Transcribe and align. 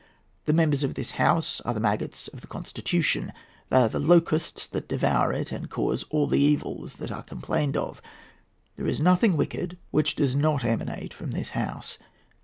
The 0.45 0.53
members 0.53 0.83
of 0.83 0.95
this 0.95 1.11
House 1.11 1.61
are 1.61 1.75
the 1.75 1.79
maggots 1.79 2.27
of 2.29 2.41
the 2.41 2.47
Constitution. 2.47 3.31
They 3.69 3.77
are 3.77 3.87
the 3.87 3.99
locusts 3.99 4.65
that 4.65 4.87
devour 4.87 5.31
it 5.31 5.51
and 5.51 5.69
cause 5.69 6.05
all 6.09 6.25
the 6.25 6.39
evils 6.39 6.95
that 6.95 7.11
are 7.11 7.21
complained 7.21 7.77
of. 7.77 8.01
There 8.77 8.87
is 8.87 8.99
nothing 8.99 9.37
wicked 9.37 9.77
which 9.91 10.15
does 10.15 10.33
not 10.35 10.63
emanate 10.65 11.13
from 11.13 11.29
this 11.29 11.49
House. 11.49 11.99